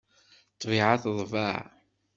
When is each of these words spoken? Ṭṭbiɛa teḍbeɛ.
Ṭṭbiɛa 0.53 0.95
teḍbeɛ. 1.03 1.55